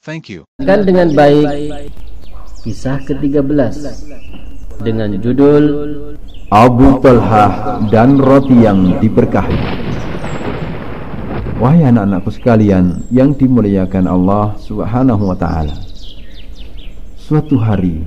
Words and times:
Thank 0.00 0.32
you. 0.32 0.48
Kan 0.56 0.88
dengan 0.88 1.12
baik 1.12 1.92
kisah 2.64 3.04
ke-13 3.04 3.44
dengan 4.80 5.12
judul 5.20 5.64
Abu 6.48 7.04
Talhah 7.04 7.84
dan 7.92 8.16
roti 8.16 8.64
yang 8.64 8.96
diberkahi. 8.96 9.60
Wahai 11.60 11.84
anak-anakku 11.92 12.32
sekalian 12.32 13.04
yang 13.12 13.36
dimuliakan 13.36 14.08
Allah 14.08 14.56
Subhanahu 14.64 15.20
wa 15.20 15.36
taala. 15.36 15.76
Suatu 17.20 17.60
hari 17.60 18.00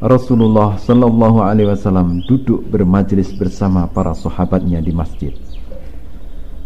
Rasulullah 0.00 0.80
Shallallahu 0.80 1.44
alaihi 1.44 1.68
wasallam 1.68 2.24
duduk 2.24 2.64
bermajlis 2.72 3.36
bersama 3.36 3.84
para 3.84 4.16
sahabatnya 4.16 4.80
di 4.80 4.96
masjid. 4.96 5.36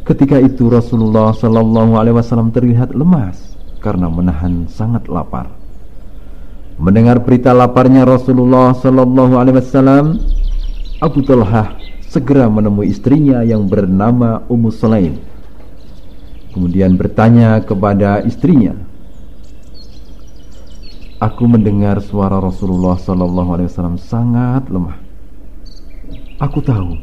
Ketika 0.06 0.38
itu 0.38 0.70
Rasulullah 0.70 1.34
Shallallahu 1.34 1.98
alaihi 1.98 2.14
wasallam 2.14 2.54
terlihat 2.54 2.94
lemas 2.94 3.51
karena 3.82 4.06
menahan 4.06 4.70
sangat 4.70 5.10
lapar. 5.10 5.50
Mendengar 6.78 7.20
berita 7.20 7.50
laparnya 7.50 8.06
Rasulullah 8.06 8.72
Sallallahu 8.72 9.34
Alaihi 9.36 9.58
Wasallam, 9.58 10.22
Abu 11.02 11.20
Talhah 11.26 11.76
segera 12.06 12.46
menemui 12.46 12.88
istrinya 12.88 13.42
yang 13.42 13.66
bernama 13.66 14.46
Ummu 14.46 14.70
Sulaim. 14.70 15.18
Kemudian 16.54 16.94
bertanya 16.94 17.58
kepada 17.60 18.22
istrinya, 18.22 18.78
Aku 21.22 21.46
mendengar 21.46 22.02
suara 22.02 22.42
Rasulullah 22.42 22.98
Sallallahu 22.98 23.50
Alaihi 23.54 23.70
Wasallam 23.70 23.94
sangat 23.94 24.66
lemah. 24.66 24.98
Aku 26.42 26.58
tahu 26.58 26.98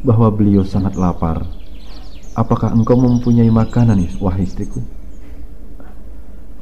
bahwa 0.00 0.32
beliau 0.32 0.64
sangat 0.64 0.96
lapar. 0.96 1.44
Apakah 2.32 2.72
engkau 2.72 2.96
mempunyai 2.96 3.52
makanan, 3.52 4.00
wahai 4.16 4.48
istriku? 4.48 4.80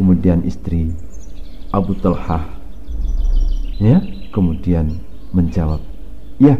Kemudian 0.09 0.41
istri 0.49 0.89
Abu 1.69 1.93
Talhah 2.01 2.49
ya 3.77 4.01
kemudian 4.33 4.97
menjawab 5.37 5.85
ya 6.41 6.57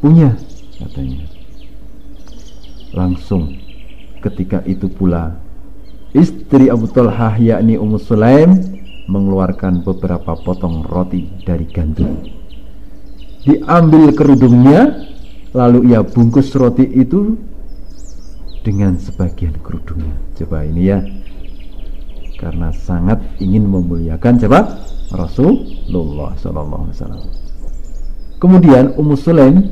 punya 0.00 0.32
katanya. 0.80 1.28
Langsung 2.96 3.52
ketika 4.24 4.64
itu 4.64 4.88
pula 4.88 5.36
istri 6.16 6.72
Abu 6.72 6.88
Talhah 6.88 7.36
yakni 7.36 7.76
Ummu 7.76 8.00
Sulaim 8.00 8.56
mengeluarkan 9.12 9.84
beberapa 9.84 10.32
potong 10.32 10.88
roti 10.88 11.28
dari 11.44 11.68
gandum. 11.68 12.16
Diambil 13.44 14.08
kerudungnya 14.16 15.04
lalu 15.52 15.92
ia 15.92 16.00
bungkus 16.00 16.48
roti 16.56 16.88
itu 16.88 17.36
dengan 18.64 18.96
sebagian 18.96 19.52
kerudungnya. 19.60 20.16
Coba 20.40 20.64
ini 20.64 20.88
ya 20.88 21.04
karena 22.44 22.68
sangat 22.76 23.24
ingin 23.40 23.64
memuliakan 23.64 24.36
siapa? 24.36 24.60
Rasulullah 25.16 26.36
sallallahu 26.36 26.82
alaihi 26.84 26.96
wasallam. 27.00 27.22
Kemudian 28.36 28.84
Ummu 29.00 29.16
Sulaim 29.16 29.64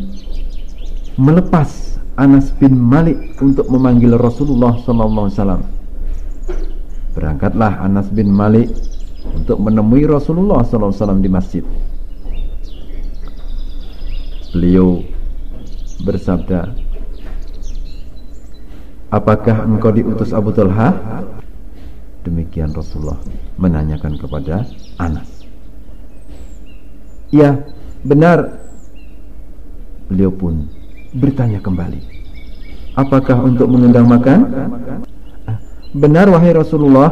melepas 1.21 2.01
Anas 2.17 2.49
bin 2.57 2.81
Malik 2.81 3.37
untuk 3.45 3.69
memanggil 3.69 4.17
Rasulullah 4.17 4.73
sallallahu 4.81 5.29
alaihi 5.29 5.37
wasallam. 5.37 5.63
Berangkatlah 7.13 7.85
Anas 7.85 8.09
bin 8.09 8.33
Malik 8.33 8.73
untuk 9.29 9.61
menemui 9.61 10.09
Rasulullah 10.09 10.65
sallallahu 10.65 10.97
alaihi 10.97 11.01
wasallam 11.05 11.21
di 11.21 11.29
masjid. 11.29 11.65
Beliau 14.57 15.05
bersabda, 16.09 16.73
"Apakah 19.13 19.69
engkau 19.69 19.93
diutus 19.93 20.33
Abu 20.33 20.57
Talha?" 20.57 21.21
Demikian 22.23 22.71
Rasulullah 22.71 23.19
menanyakan 23.59 24.15
kepada 24.15 24.63
Anas. 24.99 25.43
Ya, 27.35 27.59
benar. 28.07 28.63
Beliau 30.07 30.31
pun 30.31 30.71
bertanya 31.17 31.59
kembali. 31.59 31.99
Apakah 32.93 33.41
untuk 33.43 33.73
mengundang 33.73 34.05
makan? 34.05 34.39
Ah, 35.49 35.59
benar 35.97 36.29
wahai 36.29 36.53
Rasulullah. 36.53 37.11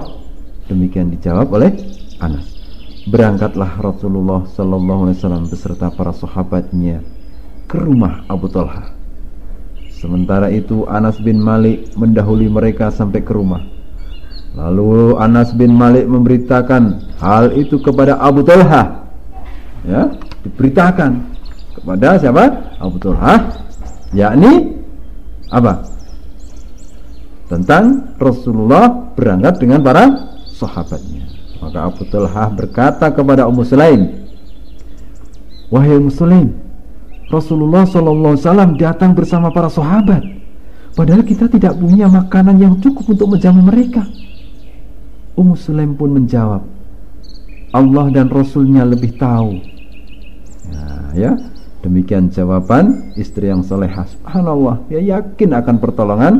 Demikian 0.69 1.10
dijawab 1.10 1.49
oleh 1.50 1.72
Anas. 2.20 2.47
Berangkatlah 3.09 3.81
Rasulullah 3.81 4.44
Sallallahu 4.44 5.09
Alaihi 5.09 5.16
Wasallam 5.19 5.49
beserta 5.49 5.88
para 5.88 6.12
sahabatnya 6.12 7.00
ke 7.65 7.81
rumah 7.81 8.22
Abu 8.28 8.47
Talha. 8.53 8.93
Sementara 9.88 10.53
itu 10.53 10.84
Anas 10.84 11.16
bin 11.19 11.41
Malik 11.41 11.97
mendahului 11.97 12.47
mereka 12.53 12.93
sampai 12.93 13.25
ke 13.25 13.32
rumah. 13.32 13.80
Lalu 14.59 15.15
Anas 15.15 15.55
bin 15.55 15.78
Malik 15.78 16.11
memberitakan 16.11 17.15
hal 17.22 17.55
itu 17.55 17.78
kepada 17.78 18.19
Abu 18.19 18.43
Talha. 18.43 19.06
Ya, 19.87 20.11
diberitakan 20.43 21.22
kepada 21.78 22.19
siapa? 22.19 22.44
Abu 22.83 22.99
Talha, 22.99 23.55
yakni 24.11 24.75
apa? 25.55 25.87
Tentang 27.47 28.15
Rasulullah 28.19 29.15
berangkat 29.15 29.62
dengan 29.62 29.81
para 29.83 30.05
sahabatnya. 30.50 31.27
Maka 31.62 31.78
Abu 31.87 32.03
Talha 32.11 32.44
berkata 32.50 33.06
kepada 33.15 33.47
Ummu 33.47 33.62
Sulaim, 33.62 34.03
"Wahai 35.71 35.94
Ummu 35.99 36.11
Sulaim, 36.11 36.50
Rasulullah 37.31 37.87
sallallahu 37.87 38.34
alaihi 38.34 38.47
wasallam 38.47 38.71
datang 38.75 39.15
bersama 39.15 39.55
para 39.55 39.71
sahabat. 39.71 40.22
Padahal 40.99 41.22
kita 41.22 41.47
tidak 41.47 41.78
punya 41.78 42.11
makanan 42.11 42.59
yang 42.59 42.75
cukup 42.82 43.15
untuk 43.15 43.38
menjamu 43.38 43.62
mereka." 43.62 44.03
Ummu 45.41 45.56
Sulaim 45.56 45.97
pun 45.97 46.12
menjawab 46.12 46.61
Allah 47.73 48.06
dan 48.12 48.28
Rasulnya 48.28 48.84
lebih 48.84 49.17
tahu. 49.17 49.56
Nah, 50.69 51.17
ya 51.17 51.33
demikian 51.81 52.28
jawaban 52.28 53.17
istri 53.17 53.49
yang 53.49 53.65
solehah 53.65 54.05
subhanallah 54.05 54.84
ya 54.93 55.00
yakin 55.00 55.56
akan 55.56 55.77
pertolongan 55.81 56.34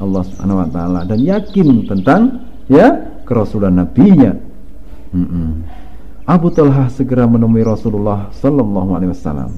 Allah 0.00 0.22
subhanahu 0.24 0.64
wa 0.64 0.68
ta'ala 0.72 1.00
dan 1.04 1.20
yakin 1.20 1.84
tentang 1.84 2.48
ya 2.72 2.88
kerasulan 3.28 3.76
nabinya. 3.76 4.32
Mm 5.12 5.26
-mm. 5.28 5.48
Abu 6.28 6.48
Talha 6.52 6.88
segera 6.88 7.28
menemui 7.28 7.64
Rasulullah 7.64 8.32
sallallahu 8.32 8.96
alaihi 8.96 9.12
wasallam. 9.12 9.52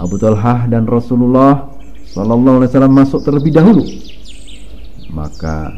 Abu 0.00 0.16
Talha 0.16 0.64
dan 0.68 0.88
Rasulullah 0.88 1.72
sallallahu 2.12 2.60
alaihi 2.62 2.70
wasallam 2.72 2.94
masuk 2.94 3.20
terlebih 3.24 3.52
dahulu. 3.52 3.84
Maka 5.12 5.72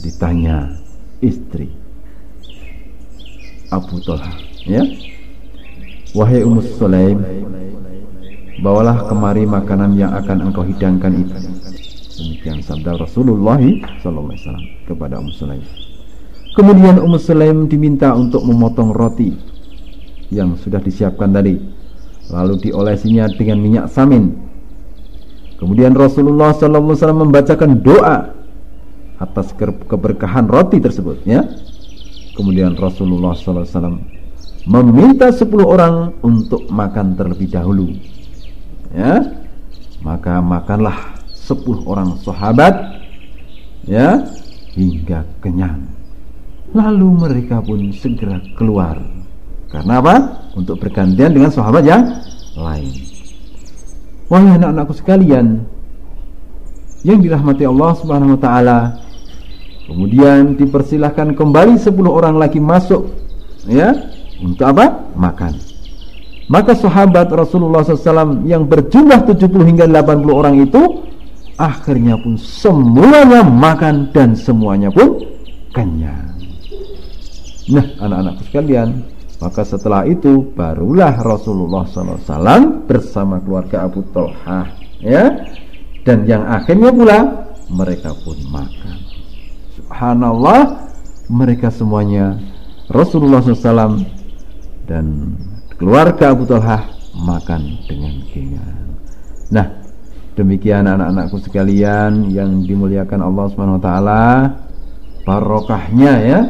ditanya 0.00 0.83
istri. 1.24 1.72
Abu 3.72 3.98
Talha 4.04 4.30
ya. 4.68 4.84
Wahai 6.14 6.46
Ummu 6.46 6.62
Sulaim 6.78 7.18
Bawalah 8.62 9.10
kemari 9.10 9.42
makanan 9.42 9.98
yang 9.98 10.14
akan 10.14 10.46
engkau 10.46 10.62
hidangkan 10.62 11.10
itu. 11.26 11.34
Demikian 12.14 12.62
sabda 12.62 12.94
Rasulullah 12.94 13.58
SAW 13.98 14.30
kepada 14.86 15.18
Ummu 15.18 15.32
Sulaim. 15.34 15.66
Kemudian 16.54 17.02
Ummu 17.02 17.18
Sulaim 17.18 17.66
diminta 17.66 18.14
untuk 18.14 18.46
memotong 18.46 18.94
roti 18.94 19.34
Yang 20.30 20.62
sudah 20.62 20.78
disiapkan 20.78 21.34
tadi 21.34 21.58
Lalu 22.32 22.70
diolesinya 22.70 23.28
dengan 23.28 23.60
minyak 23.60 23.86
samin. 23.92 24.32
Kemudian 25.60 25.92
Rasulullah 25.92 26.56
SAW 26.56 26.96
membacakan 27.12 27.84
doa 27.84 28.32
atas 29.20 29.54
keberkahan 29.86 30.46
roti 30.50 30.82
tersebut 30.82 31.22
ya. 31.26 31.46
Kemudian 32.34 32.74
Rasulullah 32.74 33.34
SAW 33.38 34.02
meminta 34.66 35.30
10 35.30 35.44
orang 35.62 36.18
untuk 36.24 36.66
makan 36.66 37.14
terlebih 37.14 37.52
dahulu. 37.52 37.94
Ya. 38.90 39.22
Maka 40.02 40.42
makanlah 40.42 41.14
10 41.32 41.86
orang 41.86 42.18
sahabat 42.20 42.74
ya 43.86 44.24
hingga 44.74 45.22
kenyang. 45.38 45.86
Lalu 46.74 47.08
mereka 47.14 47.62
pun 47.62 47.94
segera 47.94 48.42
keluar. 48.58 48.98
Karena 49.70 50.02
apa? 50.02 50.16
Untuk 50.58 50.82
bergantian 50.82 51.30
dengan 51.34 51.50
sahabat 51.50 51.86
yang 51.86 52.02
lain. 52.58 52.90
Wahai 54.26 54.56
anak-anakku 54.56 54.94
sekalian, 54.96 55.68
yang 57.04 57.20
dirahmati 57.20 57.68
Allah 57.68 57.92
Subhanahu 58.00 58.34
wa 58.34 58.40
taala, 58.40 58.78
Kemudian 59.84 60.56
dipersilahkan 60.56 61.36
kembali 61.36 61.76
10 61.76 61.92
orang 62.08 62.40
lagi 62.40 62.56
masuk 62.56 63.04
ya 63.68 63.92
untuk 64.40 64.64
apa? 64.64 65.12
Makan. 65.12 65.52
Maka 66.48 66.76
sahabat 66.76 67.32
Rasulullah 67.32 67.80
SAW 67.80 68.44
yang 68.44 68.68
berjumlah 68.68 69.24
70 69.28 69.64
hingga 69.64 69.88
80 69.88 70.28
orang 70.28 70.60
itu 70.60 71.04
akhirnya 71.56 72.20
pun 72.20 72.36
semuanya 72.36 73.40
makan 73.40 74.12
dan 74.12 74.36
semuanya 74.36 74.92
pun 74.92 75.24
kenyang. 75.72 76.36
Nah, 77.72 77.86
anak-anakku 77.96 78.44
sekalian, 78.52 78.88
maka 79.40 79.64
setelah 79.64 80.04
itu 80.04 80.52
barulah 80.52 81.16
Rasulullah 81.16 81.88
SAW 81.88 82.84
bersama 82.84 83.40
keluarga 83.40 83.88
Abu 83.88 84.04
Talha, 84.12 84.68
ya, 85.00 85.32
dan 86.04 86.28
yang 86.28 86.44
akhirnya 86.44 86.92
pula 86.92 87.18
mereka 87.72 88.12
pun 88.20 88.36
makan. 88.52 88.83
Subhanallah, 89.94 90.90
mereka 91.30 91.70
semuanya 91.70 92.34
Rasulullah 92.90 93.38
SAW 93.38 94.02
dan 94.90 95.38
keluarga 95.78 96.34
Abu 96.34 96.50
Talha 96.50 96.90
makan 97.14 97.78
dengan 97.86 98.18
kenyang. 98.26 98.90
Nah, 99.54 99.70
demikian 100.34 100.90
anak-anakku 100.90 101.38
sekalian 101.46 102.26
yang 102.26 102.66
dimuliakan 102.66 103.22
Allah 103.22 103.46
Subhanahu 103.54 103.78
wa 103.78 103.84
taala, 103.86 104.24
barokahnya 105.22 106.12
ya 106.26 106.40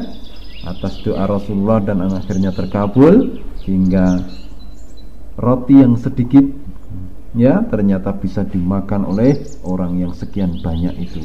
atas 0.64 1.04
doa 1.04 1.28
Rasulullah 1.28 1.84
dan 1.84 2.00
akhirnya 2.00 2.48
terkabul 2.48 3.44
hingga 3.68 4.24
roti 5.36 5.84
yang 5.84 6.00
sedikit 6.00 6.48
ya 7.36 7.60
ternyata 7.68 8.08
bisa 8.16 8.40
dimakan 8.40 9.04
oleh 9.04 9.36
orang 9.68 10.00
yang 10.00 10.16
sekian 10.16 10.64
banyak 10.64 10.96
itu. 10.96 11.20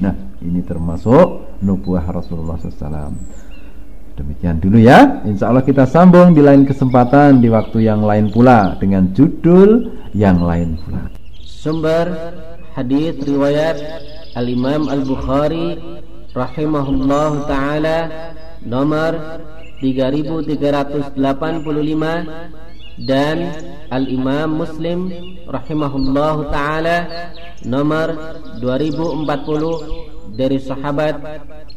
Nah, 0.00 0.12
ini 0.44 0.60
termasuk 0.60 1.56
nubuah 1.64 2.04
Rasulullah 2.12 2.60
SAW. 2.60 3.16
Demikian 4.16 4.56
dulu 4.60 4.78
ya. 4.80 5.20
Insya 5.28 5.52
Allah 5.52 5.64
kita 5.64 5.84
sambung 5.84 6.32
di 6.32 6.40
lain 6.40 6.64
kesempatan 6.64 7.44
di 7.44 7.52
waktu 7.52 7.84
yang 7.84 8.00
lain 8.00 8.32
pula 8.32 8.72
dengan 8.80 9.12
judul 9.12 9.92
yang 10.16 10.40
lain 10.40 10.80
pula. 10.80 11.12
Sumber 11.44 12.08
hadis 12.72 13.20
riwayat 13.20 13.76
Al 14.32 14.48
Imam 14.48 14.88
Al 14.88 15.04
Bukhari 15.04 15.76
rahimahullah 16.32 17.44
taala 17.44 18.08
nomor 18.64 19.44
3385 19.84 21.12
dan 23.04 23.36
Al 23.90 24.10
Imam 24.10 24.60
Muslim 24.60 25.10
rahimahullah 25.46 26.34
taala 26.50 26.96
nomor 27.64 28.08
2040 28.58 30.36
dari 30.36 30.58
sahabat 30.60 31.16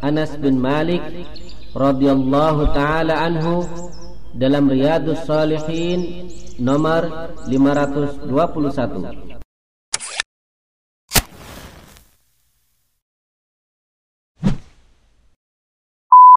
Anas 0.01 0.35
bin 0.37 0.59
Malik 0.59 1.01
radhiyallahu 1.73 2.73
taala 2.73 3.23
anhu 3.23 3.63
dalam 4.35 4.69
Riyadus 4.69 5.25
Salihin 5.25 6.29
nomor 6.59 7.33
521 7.47 9.38